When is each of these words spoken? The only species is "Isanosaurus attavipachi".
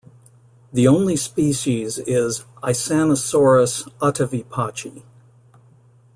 The 0.73 0.87
only 0.87 1.15
species 1.15 1.99
is 1.99 2.43
"Isanosaurus 2.63 3.83
attavipachi". 3.99 5.03